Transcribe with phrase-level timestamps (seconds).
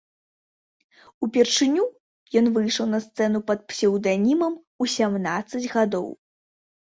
[1.27, 1.83] Упершыню
[2.41, 4.53] ён выйшаў на сцэну пад псеўданімам
[4.85, 6.07] у сямнаццаць гадоў.